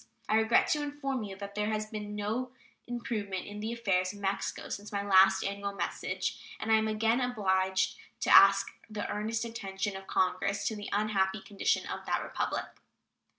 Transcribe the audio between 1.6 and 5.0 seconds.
has been no improvement in the affairs of Mexico since